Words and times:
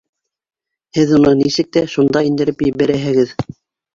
Һеҙ 0.97 1.11
уны 1.17 1.33
нисек 1.41 1.69
тә 1.77 1.83
шунда 1.95 2.23
индереп 2.29 2.65
ебәрәһегеҙ. 2.69 3.35